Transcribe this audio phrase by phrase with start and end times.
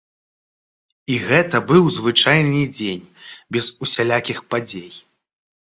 [1.15, 3.05] І гэта быў звычайны дзень,
[3.57, 4.91] без усялякіх падзей.